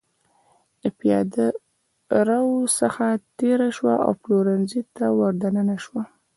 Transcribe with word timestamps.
له 0.81 0.89
پېاده 0.99 1.47
رو 2.27 2.43
څخه 2.79 3.05
تېره 3.37 3.69
شوه 3.77 3.95
او 4.05 4.11
پلورنځي 4.21 4.81
ته 4.95 5.05
ور 5.19 5.33
دننه 5.43 5.77
شوه. 5.85 6.01